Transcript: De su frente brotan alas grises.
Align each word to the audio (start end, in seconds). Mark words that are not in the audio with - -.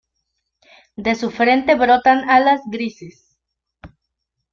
De 0.95 1.13
su 1.13 1.29
frente 1.29 1.75
brotan 1.75 2.27
alas 2.27 2.61
grises. 2.71 3.37